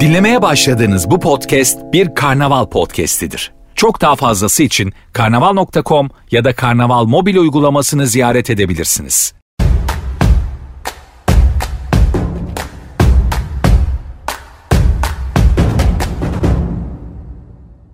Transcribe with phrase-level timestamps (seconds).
[0.00, 3.52] Dinlemeye başladığınız bu podcast bir karnaval podcastidir.
[3.74, 9.34] Çok daha fazlası için karnaval.com ya da karnaval mobil uygulamasını ziyaret edebilirsiniz.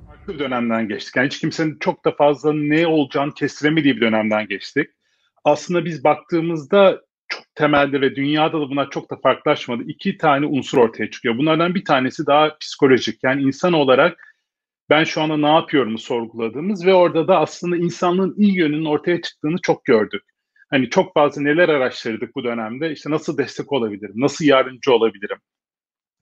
[0.07, 1.17] Farklı bir dönemden geçtik.
[1.17, 4.87] Yani hiç kimsenin çok da fazla ne olacağını kestiremediği bir dönemden geçtik.
[5.45, 7.01] Aslında biz baktığımızda
[7.31, 9.83] çok temelde ve dünyada da bunlar çok da farklılaşmadı.
[9.83, 11.39] İki tane unsur ortaya çıkıyor.
[11.39, 13.25] Bunlardan bir tanesi daha psikolojik.
[13.25, 14.37] Yani insan olarak
[14.91, 19.57] ben şu anda ne yapıyorumu sorguladığımız ve orada da aslında insanlığın iyi yönünün ortaya çıktığını
[19.63, 20.23] çok gördük.
[20.71, 22.93] Hani çok fazla neler araştırdık bu dönemde.
[22.93, 25.39] İşte nasıl destek olabilirim, nasıl yardımcı olabilirim,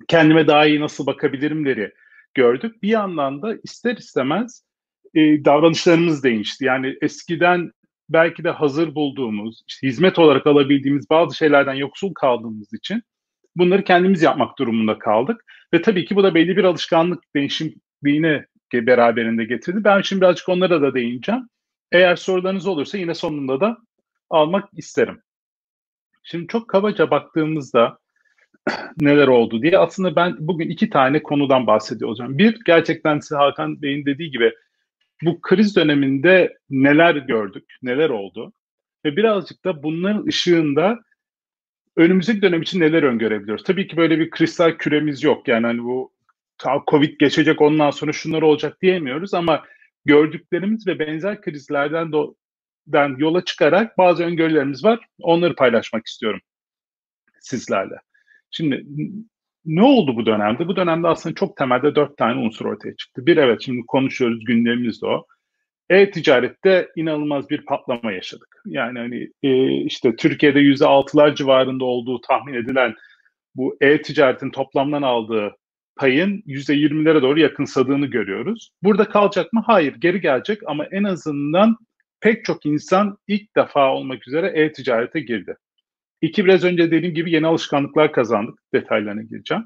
[0.08, 1.92] kendime daha iyi nasıl bakabilirimleri
[2.34, 2.82] gördük.
[2.82, 4.64] Bir yandan da ister istemez
[5.14, 6.64] e, davranışlarımız değişti.
[6.64, 7.72] Yani eskiden
[8.08, 13.02] belki de hazır bulduğumuz, işte hizmet olarak alabildiğimiz bazı şeylerden yoksul kaldığımız için
[13.56, 15.44] bunları kendimiz yapmak durumunda kaldık.
[15.74, 19.84] Ve tabii ki bu da belli bir alışkanlık değişimliğine beraberinde getirdi.
[19.84, 21.48] Ben şimdi birazcık onlara da değineceğim.
[21.92, 23.78] Eğer sorularınız olursa yine sonunda da
[24.30, 25.22] almak isterim.
[26.22, 27.98] Şimdi çok kabaca baktığımızda
[29.00, 32.38] neler oldu diye aslında ben bugün iki tane konudan bahsediyor olacağım.
[32.38, 34.52] Bir gerçekten size Hakan Bey'in dediği gibi
[35.22, 38.52] bu kriz döneminde neler gördük, neler oldu
[39.04, 40.98] ve birazcık da bunların ışığında
[41.96, 43.64] önümüzdeki dönem için neler öngörebiliyoruz?
[43.64, 45.48] Tabii ki böyle bir kristal küremiz yok.
[45.48, 46.12] Yani hani bu
[46.90, 49.64] Covid geçecek ondan sonra şunlar olacak diyemiyoruz ama
[50.04, 52.34] gördüklerimiz ve benzer krizlerden do,
[52.86, 55.06] den yola çıkarak bazı öngörülerimiz var.
[55.20, 56.40] Onları paylaşmak istiyorum
[57.40, 57.94] sizlerle.
[58.50, 58.84] Şimdi
[59.68, 60.68] ne oldu bu dönemde?
[60.68, 63.26] Bu dönemde aslında çok temelde dört tane unsur ortaya çıktı.
[63.26, 65.26] Bir evet şimdi konuşuyoruz gündemimizde o.
[65.90, 68.62] E-ticarette inanılmaz bir patlama yaşadık.
[68.66, 72.94] Yani hani e, işte Türkiye'de yüzde altılar civarında olduğu tahmin edilen
[73.54, 75.56] bu e-ticaretin toplamdan aldığı
[75.96, 78.70] payın yüzde yirmilere doğru yakınsadığını görüyoruz.
[78.82, 79.62] Burada kalacak mı?
[79.66, 81.76] Hayır, geri gelecek ama en azından
[82.20, 85.56] pek çok insan ilk defa olmak üzere e-ticarete girdi.
[86.22, 88.58] İki, biraz önce dediğim gibi yeni alışkanlıklar kazandık.
[88.74, 89.64] Detaylarına gireceğim.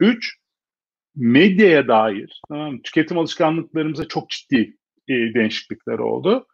[0.00, 0.36] Üç,
[1.16, 4.76] medyaya dair tamam tüketim alışkanlıklarımıza çok ciddi
[5.08, 6.46] e, değişiklikler oldu.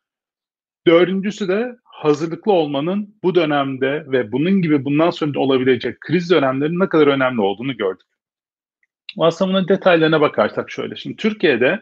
[0.87, 6.89] Dördüncüsü de hazırlıklı olmanın bu dönemde ve bunun gibi bundan sonra olabilecek kriz dönemlerinin ne
[6.89, 8.07] kadar önemli olduğunu gördük.
[9.19, 10.97] Aslında bunun detaylarına bakarsak şöyle.
[10.97, 11.81] Şimdi Türkiye'de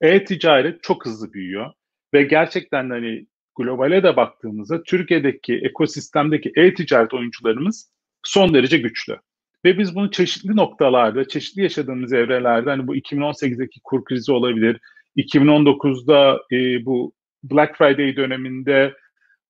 [0.00, 1.72] e-ticaret çok hızlı büyüyor
[2.14, 7.90] ve gerçekten hani globale de baktığımızda Türkiye'deki ekosistemdeki e-ticaret oyuncularımız
[8.22, 9.16] son derece güçlü.
[9.64, 14.80] Ve biz bunu çeşitli noktalarda, çeşitli yaşadığımız evrelerde hani bu 2018'deki kur krizi olabilir,
[15.16, 17.12] 2019'da e, bu
[17.44, 18.94] Black Friday döneminde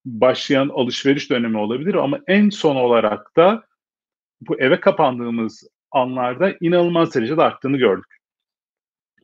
[0.04, 3.64] başlayan alışveriş dönemi olabilir ama en son olarak da
[4.40, 8.16] bu eve kapandığımız anlarda inanılmaz derecede arttığını gördük.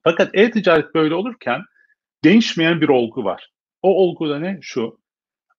[0.04, 1.62] Fakat e-ticaret böyle olurken
[2.24, 3.50] değişmeyen bir olgu var.
[3.86, 4.58] O olgu da ne?
[4.62, 4.98] Şu.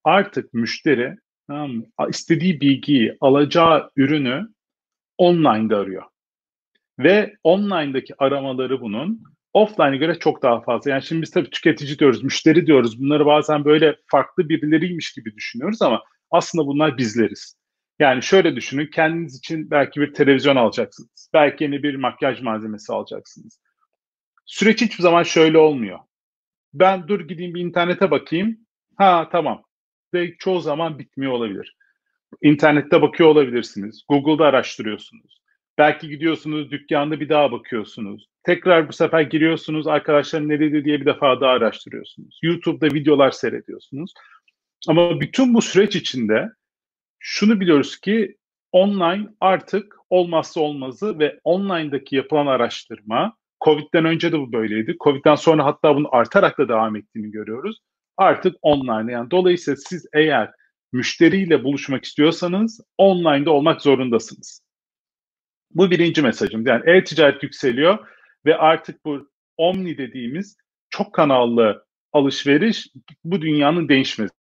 [0.04, 1.16] Artık müşteri
[1.48, 4.48] tamam istediği bilgiyi, alacağı ürünü
[5.18, 6.04] online'da arıyor.
[7.00, 9.24] Ve online'daki aramaları bunun
[9.54, 10.92] offline'a göre çok daha fazla.
[10.92, 13.02] Yani şimdi biz tabii tüketici diyoruz, müşteri diyoruz.
[13.02, 17.58] Bunları bazen böyle farklı birileriymiş gibi düşünüyoruz ama aslında bunlar bizleriz.
[18.00, 21.30] Yani şöyle düşünün, kendiniz için belki bir televizyon alacaksınız.
[21.34, 23.62] Belki yeni bir makyaj malzemesi alacaksınız.
[24.46, 26.00] Süreç hiçbir zaman şöyle olmuyor.
[26.74, 28.58] Ben dur gideyim bir internete bakayım.
[28.98, 29.64] Ha tamam.
[30.14, 31.76] Ve çoğu zaman bitmiyor olabilir.
[32.42, 34.04] İnternette bakıyor olabilirsiniz.
[34.10, 35.38] Google'da araştırıyorsunuz.
[35.78, 38.28] Belki gidiyorsunuz dükkanda bir daha bakıyorsunuz.
[38.44, 42.40] Tekrar bu sefer giriyorsunuz arkadaşlar ne dedi diye bir defa daha araştırıyorsunuz.
[42.44, 44.14] YouTube'da videolar seyrediyorsunuz.
[44.88, 46.50] Ama bütün bu süreç içinde
[47.20, 48.38] şunu biliyoruz ki
[48.72, 54.96] online artık olmazsa olmazı ve online'daki yapılan araştırma Covid'den önce de bu böyleydi.
[55.04, 57.80] Covid'den sonra hatta bunun artarak da devam ettiğini görüyoruz.
[58.18, 60.52] Artık online yani dolayısıyla siz eğer
[60.92, 64.62] müşteriyle buluşmak istiyorsanız online'da olmak zorundasınız.
[65.72, 66.68] Bu birinci mesajım.
[66.68, 68.08] Yani e-ticaret yükseliyor
[68.46, 70.58] ve artık bu omni dediğimiz
[70.90, 72.88] çok kanallı alışveriş
[73.24, 74.34] bu dünyanın değişmesi.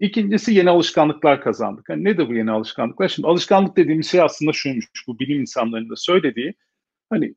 [0.00, 1.88] İkincisi yeni alışkanlıklar kazandık.
[1.88, 3.08] Yani nedir bu yeni alışkanlıklar?
[3.08, 4.86] Şimdi alışkanlık dediğimiz şey aslında şuymuş.
[5.06, 6.54] Bu bilim insanlarının da söylediği.
[7.10, 7.34] Hani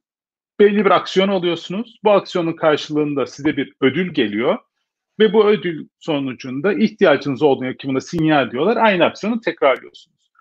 [0.60, 2.00] belli bir aksiyon alıyorsunuz.
[2.04, 4.58] Bu aksiyonun karşılığında size bir ödül geliyor.
[5.20, 8.78] Ve bu ödül sonucunda ihtiyacınız olduğunu buna sinyal diyorlar.
[8.78, 10.32] Aynı aksiyonu tekrarlıyorsunuz.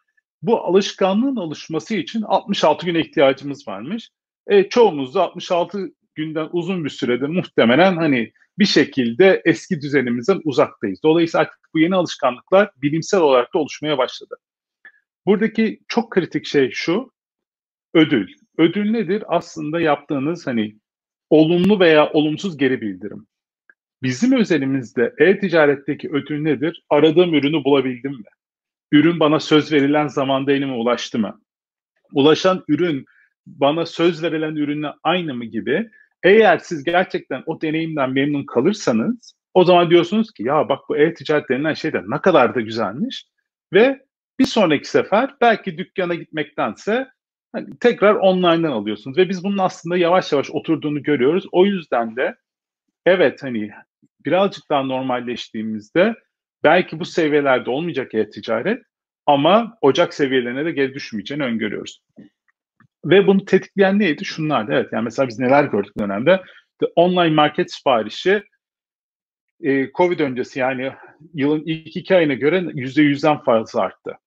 [0.43, 4.11] Bu alışkanlığın oluşması için 66 güne ihtiyacımız varmış.
[4.47, 11.03] E, çoğumuz da 66 günden uzun bir sürede muhtemelen hani bir şekilde eski düzenimizden uzaktayız.
[11.05, 14.37] Dolayısıyla artık bu yeni alışkanlıklar bilimsel olarak da oluşmaya başladı.
[15.27, 17.13] Buradaki çok kritik şey şu,
[17.95, 18.29] ödül.
[18.59, 19.25] Ödül nedir?
[19.29, 20.77] Aslında yaptığınız hani
[21.31, 23.27] olumlu veya olumsuz geri bildirim.
[24.03, 26.85] Bizim özelimizde e-ticaretteki ödül nedir?
[26.91, 28.25] Aradığım ürünü bulabildim mi?
[28.93, 31.41] Ürün bana söz verilen zamanda elime ulaştı mı?
[32.13, 33.05] Ulaşan ürün
[33.47, 35.91] bana söz verilen ürünle aynı mı gibi.
[36.23, 41.49] Eğer siz gerçekten o deneyimden memnun kalırsanız o zaman diyorsunuz ki ya bak bu e-ticaret
[41.49, 43.27] denilen şey de ne kadar da güzelmiş
[43.73, 44.01] ve
[44.39, 47.09] bir sonraki sefer belki dükkana gitmektense
[47.55, 51.47] hani tekrar online'dan alıyorsunuz ve biz bunun aslında yavaş yavaş oturduğunu görüyoruz.
[51.53, 52.37] O yüzden de
[53.07, 53.71] evet hani
[54.25, 56.15] birazcık daha normalleştiğimizde
[56.65, 58.83] belki bu seviyelerde olmayacak e-ticaret
[59.27, 62.01] ama Ocak seviyelerine de geri düşmeyeceğini öngörüyoruz.
[63.05, 64.25] Ve bunu tetikleyen neydi?
[64.25, 64.73] Şunlardı.
[64.73, 66.43] Evet yani mesela biz neler gördük dönemde?
[66.81, 68.43] The online market siparişi
[69.63, 70.93] e, Covid öncesi yani
[71.35, 74.19] yılın ilk iki ayına göre yüzde yüzden fazla arttı.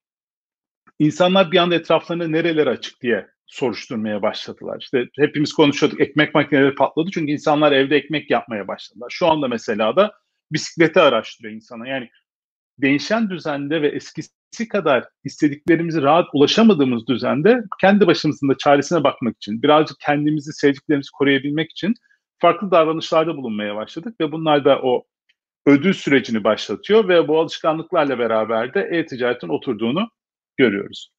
[1.00, 4.78] İnsanlar bir anda etraflarında nereleri açık diye soruşturmaya başladılar.
[4.82, 9.08] İşte hepimiz konuşuyorduk ekmek makineleri patladı çünkü insanlar evde ekmek yapmaya başladılar.
[9.10, 10.14] Şu anda mesela da
[10.52, 11.88] bisikleti araştırıyor insana.
[11.88, 12.10] Yani
[12.78, 19.62] değişen düzende ve eskisi kadar istediklerimizi rahat ulaşamadığımız düzende kendi başımızın da çaresine bakmak için,
[19.62, 21.94] birazcık kendimizi, sevdiklerimizi koruyabilmek için
[22.40, 25.04] farklı davranışlarda bulunmaya başladık ve bunlar da o
[25.66, 30.10] ödül sürecini başlatıyor ve bu alışkanlıklarla beraber de e-ticaretin oturduğunu
[30.58, 31.12] görüyoruz.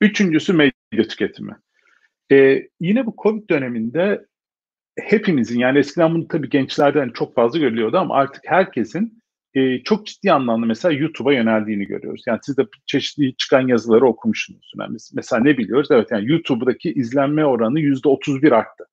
[0.00, 1.56] Üçüncüsü medya tüketimi.
[2.32, 4.26] Ee, yine bu Covid döneminde
[4.98, 9.22] hepimizin yani eskiden bunu tabii gençlerden çok fazla görülüyordu ama artık herkesin
[9.54, 12.22] e, çok ciddi anlamda mesela YouTube'a yöneldiğini görüyoruz.
[12.26, 14.72] Yani siz de çeşitli çıkan yazıları okumuşsunuz.
[14.78, 15.88] Yani mesela ne biliyoruz?
[15.90, 18.84] Evet yani YouTube'daki izlenme oranı yüzde 31 arttı.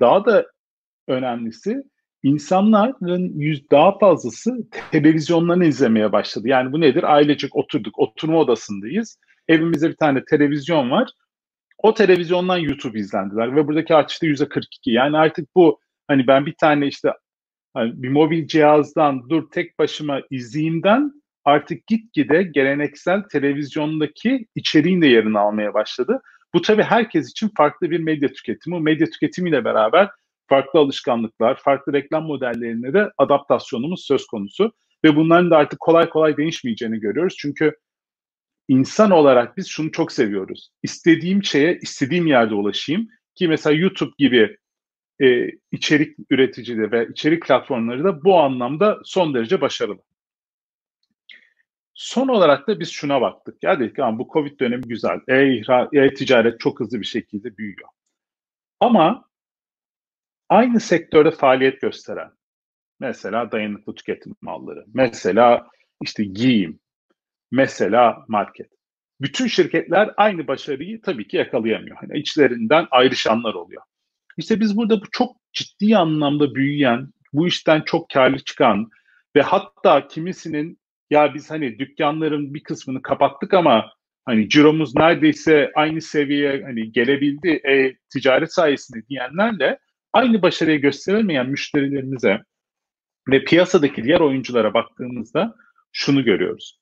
[0.00, 0.46] Daha da
[1.08, 1.82] önemlisi
[2.24, 4.56] insanların yüz daha fazlası
[4.90, 6.48] televizyonlarını izlemeye başladı.
[6.48, 7.14] Yani bu nedir?
[7.14, 9.18] Ailecek oturduk, oturma odasındayız.
[9.48, 11.10] Evimizde bir tane televizyon var.
[11.78, 14.90] O televizyondan YouTube izlendiler ve buradaki artış da yüzde 42.
[14.90, 17.12] Yani artık bu hani ben bir tane işte
[17.74, 21.12] hani bir mobil cihazdan dur tek başıma izleyeyimden
[21.44, 26.20] artık gitgide geleneksel televizyondaki içeriğin de yerini almaya başladı.
[26.54, 28.80] Bu tabii herkes için farklı bir medya tüketimi.
[28.80, 30.08] Medya tüketimiyle beraber
[30.48, 34.72] farklı alışkanlıklar, farklı reklam modellerine de adaptasyonumuz söz konusu.
[35.04, 37.34] Ve bunların da artık kolay kolay değişmeyeceğini görüyoruz.
[37.38, 37.76] Çünkü
[38.68, 40.70] insan olarak biz şunu çok seviyoruz.
[40.82, 43.08] İstediğim şeye istediğim yerde ulaşayım.
[43.34, 44.56] Ki mesela YouTube gibi
[45.22, 50.02] e, içerik üreticileri ve içerik platformları da bu anlamda son derece başarılı.
[51.94, 53.62] Son olarak da biz şuna baktık.
[53.62, 55.20] Ya dedik ama bu Covid dönemi güzel.
[55.92, 57.88] E-ticaret çok hızlı bir şekilde büyüyor.
[58.80, 59.24] Ama
[60.48, 62.30] aynı sektörde faaliyet gösteren,
[63.00, 65.66] mesela dayanıklı tüketim malları, mesela
[66.02, 66.80] işte giyim,
[67.52, 68.68] mesela market.
[69.20, 71.96] Bütün şirketler aynı başarıyı tabii ki yakalayamıyor.
[71.96, 73.82] Hani içlerinden ayrışanlar oluyor.
[74.36, 78.90] İşte biz burada bu çok ciddi anlamda büyüyen, bu işten çok karlı çıkan
[79.36, 80.78] ve hatta kimisinin
[81.10, 83.92] ya biz hani dükkanların bir kısmını kapattık ama
[84.24, 89.78] hani ciromuz neredeyse aynı seviyeye hani gelebildi e, ticaret sayesinde diyenlerle
[90.14, 92.40] aynı başarıyı gösteremeyen müşterilerimize
[93.28, 95.54] ve piyasadaki diğer oyunculara baktığımızda
[95.92, 96.80] şunu görüyoruz.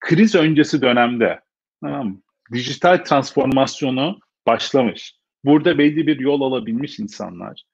[0.00, 1.40] Kriz öncesi dönemde
[1.82, 5.14] tamam, dijital transformasyonu başlamış.
[5.44, 7.64] Burada belli bir yol alabilmiş insanlar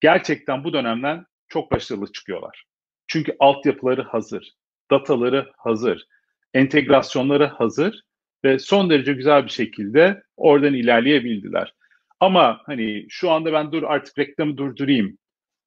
[0.00, 2.64] gerçekten bu dönemden çok başarılı çıkıyorlar.
[3.06, 4.52] Çünkü altyapıları hazır,
[4.90, 6.06] dataları hazır,
[6.54, 8.02] entegrasyonları hazır
[8.44, 11.74] ve son derece güzel bir şekilde oradan ilerleyebildiler.
[12.20, 15.18] Ama hani şu anda ben dur artık reklamı durdurayım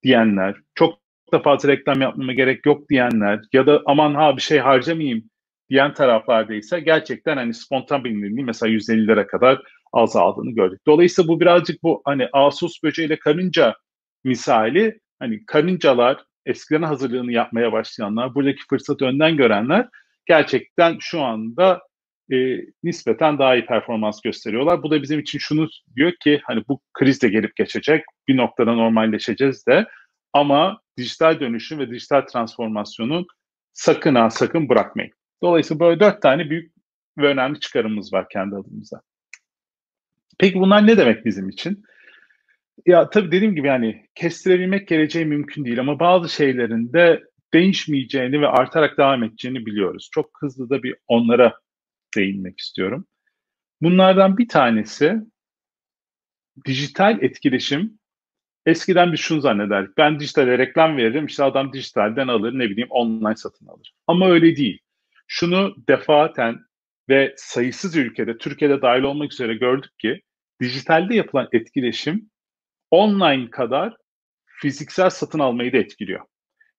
[0.03, 0.99] diyenler, çok
[1.33, 5.23] da fazla reklam yapmama gerek yok diyenler ya da aman ha bir şey harcamayayım
[5.69, 9.61] diyen taraflarda ise gerçekten hani spontan bilinirliği mesela 150 lira kadar
[9.93, 10.81] azaldığını gördük.
[10.87, 13.75] Dolayısıyla bu birazcık bu hani asus böceğiyle karınca
[14.23, 19.87] misali hani karıncalar eskiden hazırlığını yapmaya başlayanlar, buradaki fırsatı önden görenler
[20.25, 21.81] gerçekten şu anda
[22.31, 24.83] e, nispeten daha iyi performans gösteriyorlar.
[24.83, 28.05] Bu da bizim için şunu diyor ki hani bu kriz de gelip geçecek.
[28.27, 29.87] Bir noktada normalleşeceğiz de
[30.33, 33.27] ama dijital dönüşüm ve dijital transformasyonun
[33.73, 35.11] sakın ha sakın bırakmayın.
[35.43, 36.73] Dolayısıyla böyle dört tane büyük
[37.17, 39.01] ve önemli çıkarımımız var kendi adımıza.
[40.39, 41.83] Peki bunlar ne demek bizim için?
[42.85, 48.47] Ya tabii dediğim gibi yani kestirebilmek geleceği mümkün değil ama bazı şeylerin de değişmeyeceğini ve
[48.47, 50.09] artarak devam edeceğini biliyoruz.
[50.11, 51.53] Çok hızlı da bir onlara
[52.15, 53.07] değinmek istiyorum.
[53.81, 55.15] Bunlardan bir tanesi
[56.65, 57.99] dijital etkileşim.
[58.65, 59.97] Eskiden biz şunu zannederdik.
[59.97, 61.25] Ben dijitale reklam veririm.
[61.25, 63.93] İşte adam dijitalden alır ne bileyim online satın alır.
[64.07, 64.79] Ama öyle değil.
[65.27, 66.59] şunu defaten
[67.09, 70.21] ve sayısız ülkede, Türkiye'de dahil olmak üzere gördük ki
[70.61, 72.29] dijitalde yapılan etkileşim
[72.91, 73.95] online kadar
[74.45, 76.25] fiziksel satın almayı da etkiliyor.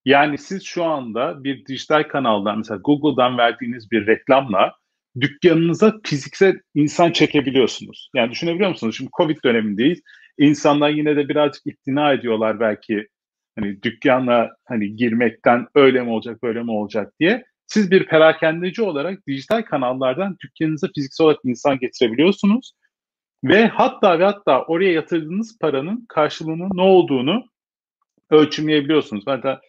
[0.04, 4.79] Yani siz şu anda bir dijital kanaldan mesela Google'dan verdiğiniz bir reklamla
[5.20, 8.10] dükkanınıza fiziksel insan çekebiliyorsunuz.
[8.14, 8.96] Yani düşünebiliyor musunuz?
[8.96, 10.00] Şimdi Covid dönemindeyiz.
[10.38, 13.08] İnsanlar yine de birazcık ikna ediyorlar belki
[13.58, 17.44] hani dükkana hani girmekten öyle mi olacak böyle mi olacak diye.
[17.66, 22.72] Siz bir perakendeci olarak dijital kanallardan dükkanınıza fiziksel olarak insan getirebiliyorsunuz.
[23.44, 27.44] Ve hatta ve hatta oraya yatırdığınız paranın karşılığının ne olduğunu
[28.30, 29.24] ölçümleyebiliyorsunuz.
[29.26, 29.60] Hatta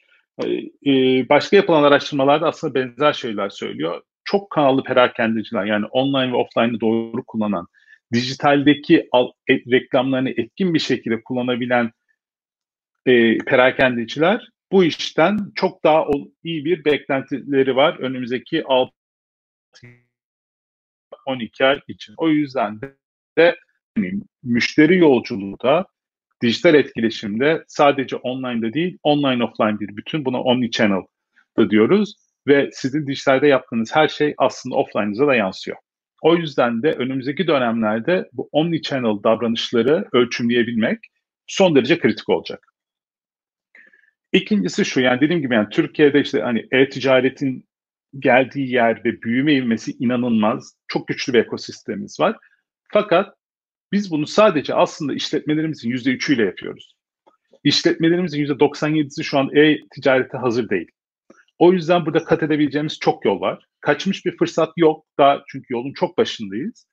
[0.86, 0.92] e,
[1.30, 4.02] başka yapılan araştırmalarda aslında benzer şeyler söylüyor.
[4.24, 7.68] Çok kanallı perakendeciler yani online ve offline'ı doğru kullanan,
[8.14, 9.10] dijitaldeki
[9.50, 11.92] e, reklamlarını etkin bir şekilde kullanabilen
[13.06, 16.06] e, perakendeciler bu işten çok daha
[16.44, 18.92] iyi bir beklentileri var önümüzdeki 6
[21.26, 22.14] 12 ay için.
[22.18, 22.82] O yüzden
[23.38, 23.56] de
[23.98, 24.14] hani,
[24.44, 25.86] müşteri yolculuğu da
[26.42, 30.26] dijital etkileşimde sadece online'da değil, online offline bir bütün.
[30.26, 31.02] Buna omni channel
[31.58, 32.16] da diyoruz
[32.48, 35.78] ve sizin dijitalde yaptığınız her şey aslında offline'ınıza da yansıyor.
[36.22, 41.00] O yüzden de önümüzdeki dönemlerde bu omni channel davranışları ölçümleyebilmek
[41.48, 42.68] son derece kritik olacak.
[44.34, 47.66] İkincisi şu yani dediğim gibi yani Türkiye'de işte hani e-ticaretin
[48.20, 50.76] geldiği yer ve büyüme ivmesi inanılmaz.
[50.88, 52.38] Çok güçlü bir ekosistemimiz var.
[52.94, 53.36] Fakat
[53.92, 56.96] biz bunu sadece aslında işletmelerimizin yüzde üçüyle yapıyoruz.
[57.64, 60.92] İşletmelerimizin yüzde 97'si şu an e-ticarete hazır değil.
[61.62, 63.66] O yüzden burada kat edebileceğimiz çok yol var.
[63.82, 66.88] Kaçmış bir fırsat yok daha çünkü yolun çok başındayız.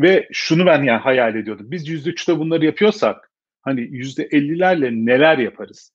[0.00, 1.70] Ve şunu ben yani hayal ediyordum.
[1.70, 3.30] Biz yüzde üçte bunları yapıyorsak
[3.62, 5.92] hani yüzde ellilerle neler yaparız?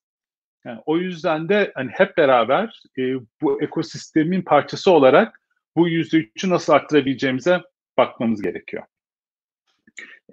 [0.65, 3.01] Yani o yüzden de hani hep beraber e,
[3.41, 5.41] bu ekosistemin parçası olarak
[5.75, 7.62] bu yüzde üçü nasıl arttırabileceğimize
[7.98, 8.83] bakmamız gerekiyor.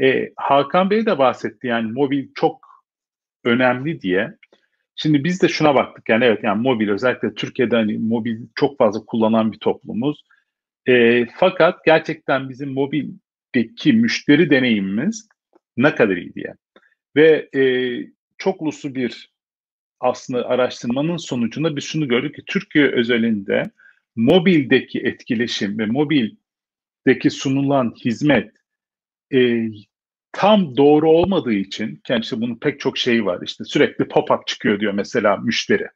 [0.02, 2.66] E, Hakan Bey de bahsetti yani mobil çok
[3.44, 4.36] önemli diye.
[5.02, 9.04] Şimdi biz de şuna baktık yani evet yani mobil özellikle Türkiye'de hani mobil çok fazla
[9.06, 10.24] kullanan bir toplumuz.
[10.88, 15.28] E, fakat gerçekten bizim mobildeki müşteri deneyimimiz
[15.76, 16.54] ne kadar iyi diye.
[17.16, 17.62] Ve e,
[18.38, 19.32] çok uluslu bir
[20.00, 23.70] aslında araştırmanın sonucunda biz şunu gördük ki Türkiye özelinde
[24.16, 28.52] mobildeki etkileşim ve mobildeki sunulan hizmet
[29.32, 29.68] e,
[30.32, 34.92] tam doğru olmadığı için işte bunun pek çok şeyi var işte sürekli pop-up çıkıyor diyor
[34.92, 35.88] mesela müşteri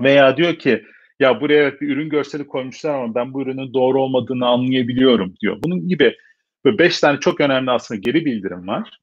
[0.00, 0.84] veya diyor ki
[1.20, 5.58] ya buraya evet bir ürün görseli koymuşlar ama ben bu ürünün doğru olmadığını anlayabiliyorum diyor.
[5.62, 6.16] Bunun gibi
[6.64, 8.98] böyle beş tane çok önemli aslında geri bildirim var.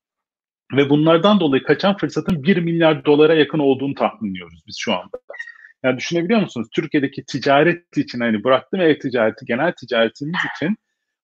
[0.73, 5.17] Ve bunlardan dolayı kaçan fırsatın 1 milyar dolara yakın olduğunu tahminliyoruz biz şu anda.
[5.83, 6.67] Yani düşünebiliyor musunuz?
[6.75, 10.77] Türkiye'deki ticaret için hani bıraktım ev ticareti, genel ticaretimiz için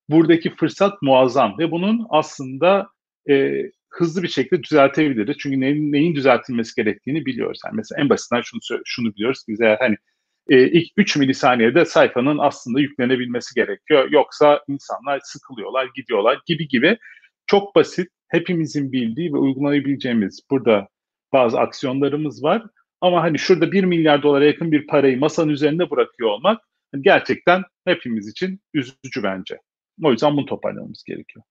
[0.09, 2.87] buradaki fırsat muazzam ve bunun aslında
[3.29, 5.37] e, hızlı bir şekilde düzeltebiliriz.
[5.39, 7.59] Çünkü neyin, neyin düzeltilmesi gerektiğini biliyoruz.
[7.65, 9.97] Yani mesela en basitinden şunu şunu biliyoruz ki eğer hani
[10.49, 14.09] e, ilk 3 milisaniyede sayfanın aslında yüklenebilmesi gerekiyor.
[14.11, 16.97] Yoksa insanlar sıkılıyorlar, gidiyorlar gibi gibi
[17.47, 20.87] çok basit, hepimizin bildiği ve uygulayabileceğimiz burada
[21.33, 22.63] bazı aksiyonlarımız var.
[23.01, 26.61] Ama hani şurada 1 milyar dolara yakın bir parayı masanın üzerinde bırakıyor olmak
[27.01, 29.57] gerçekten hepimiz için üzücü bence.
[30.03, 31.45] O yüzden bunu toparlamamız gerekiyor.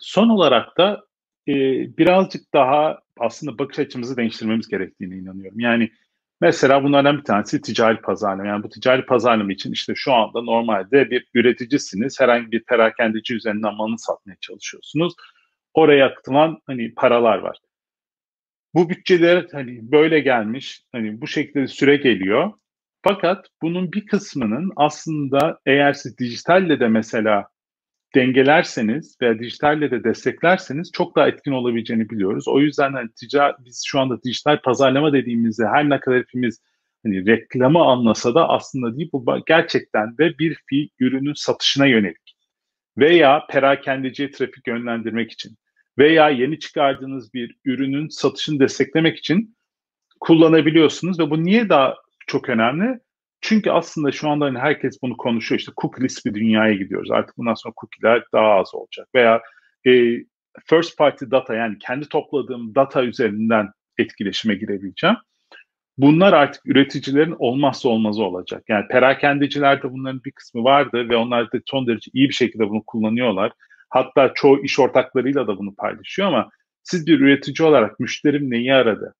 [0.00, 1.04] Son olarak da
[1.48, 1.52] e,
[1.98, 5.60] birazcık daha aslında bakış açımızı değiştirmemiz gerektiğine inanıyorum.
[5.60, 5.90] Yani
[6.40, 8.46] mesela bunlardan bir tanesi ticari pazarlama.
[8.46, 12.20] Yani bu ticari pazarlama için işte şu anda normalde bir üreticisiniz.
[12.20, 15.14] Herhangi bir perakendeci üzerinden malını satmaya çalışıyorsunuz.
[15.74, 17.58] Oraya akıtılan hani paralar var.
[18.74, 22.52] Bu bütçeler hani böyle gelmiş, hani bu şekilde süre geliyor.
[23.02, 27.48] Fakat bunun bir kısmının aslında eğer siz dijitalle de mesela
[28.14, 32.48] dengelerseniz veya dijitalle de desteklerseniz çok daha etkin olabileceğini biliyoruz.
[32.48, 36.62] O yüzden hani tica, biz şu anda dijital pazarlama dediğimizde her ne kadar hepimiz
[37.02, 42.36] hani reklamı anlasa da aslında değil bu gerçekten de bir fiil ürünün satışına yönelik
[42.98, 45.56] veya perakendeciye trafik yönlendirmek için
[45.98, 49.56] veya yeni çıkardığınız bir ürünün satışını desteklemek için
[50.20, 51.94] kullanabiliyorsunuz ve bu niye daha
[52.26, 53.00] çok önemli?
[53.40, 55.58] Çünkü aslında şu anda hani herkes bunu konuşuyor.
[55.58, 57.10] İşte cookieless bir dünyaya gidiyoruz.
[57.10, 59.08] Artık bundan sonra cookie'ler daha az olacak.
[59.14, 59.42] Veya
[59.86, 59.90] e,
[60.66, 63.68] first party data yani kendi topladığım data üzerinden
[63.98, 65.16] etkileşime girebileceğim.
[65.98, 68.62] Bunlar artık üreticilerin olmazsa olmazı olacak.
[68.68, 72.82] Yani perakendecilerde bunların bir kısmı vardı ve onlar da son derece iyi bir şekilde bunu
[72.86, 73.52] kullanıyorlar.
[73.90, 76.50] Hatta çoğu iş ortaklarıyla da bunu paylaşıyor ama
[76.82, 79.14] siz bir üretici olarak müşterim neyi aradı?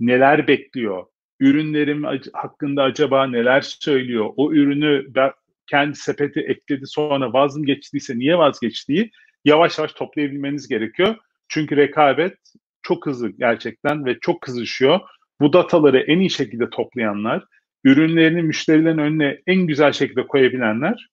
[0.00, 1.06] Neler bekliyor?
[1.40, 4.30] Ürünlerim hakkında acaba neler söylüyor?
[4.36, 5.32] O ürünü ben
[5.66, 9.10] kendi sepeti ekledi sonra vaz mı geçtiyse niye vazgeçtiği
[9.44, 11.16] yavaş yavaş toplayabilmeniz gerekiyor.
[11.48, 12.38] Çünkü rekabet
[12.82, 15.00] çok hızlı gerçekten ve çok kızışıyor.
[15.40, 17.44] Bu dataları en iyi şekilde toplayanlar,
[17.84, 21.08] ürünlerini müşterilerin önüne en güzel şekilde koyabilenler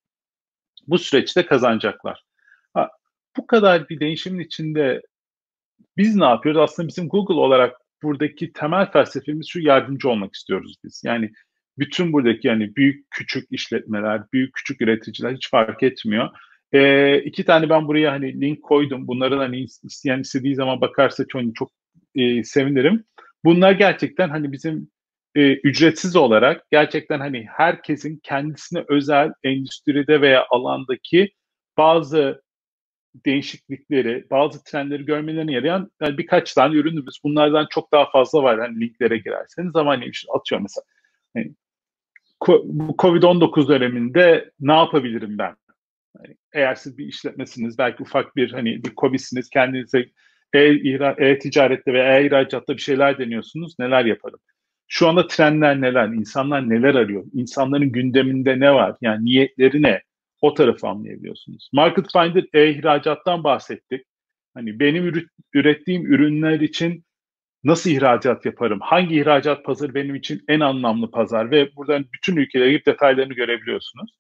[0.88, 2.24] bu süreçte kazanacaklar.
[2.74, 2.90] Ha,
[3.38, 5.02] bu kadar bir değişimin içinde
[5.98, 6.62] biz ne yapıyoruz?
[6.62, 11.02] Aslında bizim Google olarak buradaki temel felsefemiz şu yardımcı olmak istiyoruz biz.
[11.06, 11.32] Yani
[11.78, 16.30] bütün buradaki yani büyük küçük işletmeler, büyük küçük üreticiler hiç fark etmiyor.
[16.74, 19.08] Ee, iki tane ben buraya hani link koydum.
[19.08, 21.72] Bunların hani isteyen istediği zaman bakarsa çok, çok
[22.16, 23.04] e, sevinirim.
[23.46, 24.90] Bunlar gerçekten hani bizim
[25.36, 31.32] e, ücretsiz olarak gerçekten hani herkesin kendisine özel endüstride veya alandaki
[31.78, 32.44] bazı
[33.26, 37.20] değişiklikleri, bazı trendleri görmelerine yarayan yani birkaç tane ürünümüz.
[37.24, 38.60] Bunlardan çok daha fazla var.
[38.60, 40.84] Hani linklere girerseniz ama hani işte atıyorum mesela
[41.36, 41.56] yani,
[42.64, 45.56] bu Covid-19 döneminde ne yapabilirim ben?
[46.18, 50.06] Yani eğer siz bir işletmesiniz, belki ufak bir hani bir COBİ'siniz, kendinize
[50.54, 54.40] e-ticarette e veya e-ihracatta bir şeyler deniyorsunuz, neler yaparım?
[54.88, 56.08] Şu anda trendler neler?
[56.08, 57.24] İnsanlar neler arıyor?
[57.34, 58.96] İnsanların gündeminde ne var?
[59.02, 60.02] Yani niyetleri ne?
[60.44, 61.70] O tarafı anlayabiliyorsunuz.
[61.74, 64.06] Market Finder e-ihracattan bahsettik.
[64.54, 67.06] Hani benim ürettiğim ürünler için
[67.64, 68.80] nasıl ihracat yaparım?
[68.82, 71.52] Hangi ihracat pazarı benim için en anlamlı pazar?
[71.52, 74.12] Ve buradan bütün ülkelere gidip detaylarını görebiliyorsunuz.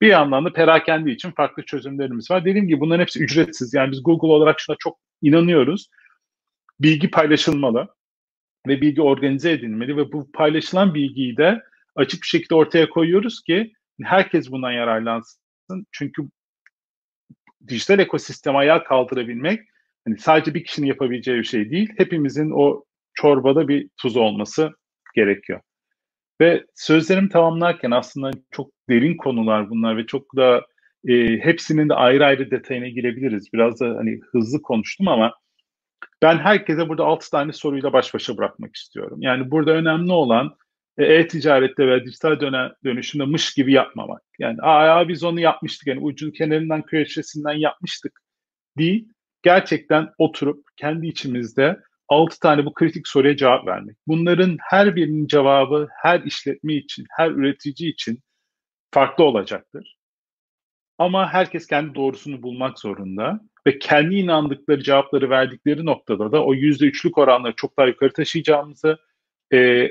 [0.00, 2.44] Bir yandan da perakende için farklı çözümlerimiz var.
[2.44, 3.74] Dediğim gibi bunların hepsi ücretsiz.
[3.74, 5.88] Yani biz Google olarak şuna çok inanıyoruz.
[6.80, 7.88] Bilgi paylaşılmalı
[8.66, 11.62] ve bilgi organize edilmeli ve bu paylaşılan bilgiyi de
[11.96, 15.47] açık bir şekilde ortaya koyuyoruz ki herkes bundan yararlansın.
[15.92, 16.22] Çünkü
[17.68, 19.60] dijital ekosistemi ayağa kaldırabilmek
[20.06, 21.88] hani sadece bir kişinin yapabileceği bir şey değil.
[21.96, 22.84] Hepimizin o
[23.14, 24.70] çorbada bir tuz olması
[25.14, 25.60] gerekiyor.
[26.40, 30.66] Ve sözlerimi tamamlarken aslında çok derin konular bunlar ve çok da
[31.08, 33.52] e, hepsinin de ayrı ayrı detayına girebiliriz.
[33.52, 35.34] Biraz da hani hızlı konuştum ama
[36.22, 39.18] ben herkese burada 6 tane soruyla baş başa bırakmak istiyorum.
[39.22, 40.56] Yani burada önemli olan
[40.98, 44.22] e-ticarette veya dijital döne, dönüşümde mış gibi yapmamak.
[44.38, 48.20] Yani aa biz onu yapmıştık yani ucun kenarından köşesinden yapmıştık
[48.78, 49.08] değil.
[49.42, 53.96] Gerçekten oturup kendi içimizde 6 tane bu kritik soruya cevap vermek.
[54.06, 58.18] Bunların her birinin cevabı her işletme için, her üretici için
[58.90, 59.98] farklı olacaktır.
[60.98, 66.86] Ama herkes kendi doğrusunu bulmak zorunda ve kendi inandıkları cevapları verdikleri noktada da o yüzde
[66.86, 68.98] üçlük oranları çok daha yukarı taşıyacağımızı,
[69.52, 69.88] e,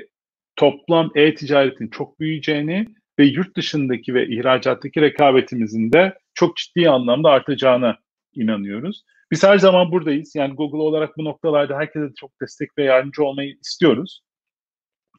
[0.58, 2.86] toplam e-ticaretin çok büyüyeceğini
[3.18, 7.98] ve yurt dışındaki ve ihracattaki rekabetimizin de çok ciddi anlamda artacağına
[8.34, 9.04] inanıyoruz.
[9.30, 10.34] Biz her zaman buradayız.
[10.34, 14.20] Yani Google olarak bu noktalarda herkese çok destek ve yardımcı olmayı istiyoruz.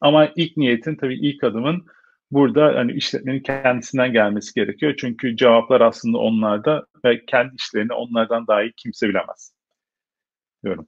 [0.02, 1.86] Ama ilk niyetin tabii ilk adımın
[2.32, 4.96] burada hani işletmenin kendisinden gelmesi gerekiyor.
[5.00, 9.54] Çünkü cevaplar aslında onlarda ve kendi işlerini onlardan daha iyi kimse bilemez.
[10.64, 10.88] Diyorum.